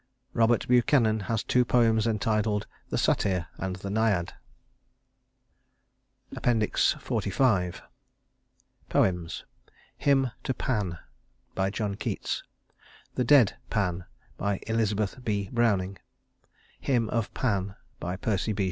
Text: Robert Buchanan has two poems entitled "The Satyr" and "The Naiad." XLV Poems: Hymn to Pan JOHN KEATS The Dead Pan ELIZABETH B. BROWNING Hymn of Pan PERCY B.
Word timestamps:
Robert 0.33 0.67
Buchanan 0.67 1.19
has 1.29 1.43
two 1.43 1.63
poems 1.63 2.07
entitled 2.07 2.65
"The 2.89 2.97
Satyr" 2.97 3.45
and 3.59 3.75
"The 3.75 3.91
Naiad." 3.91 4.33
XLV 6.33 7.81
Poems: 8.89 9.45
Hymn 9.97 10.31
to 10.43 10.53
Pan 10.55 10.97
JOHN 11.55 11.97
KEATS 11.97 12.41
The 13.13 13.23
Dead 13.23 13.57
Pan 13.69 14.05
ELIZABETH 14.39 15.23
B. 15.23 15.49
BROWNING 15.51 15.99
Hymn 16.79 17.07
of 17.09 17.31
Pan 17.35 17.75
PERCY 17.99 18.53
B. 18.53 18.59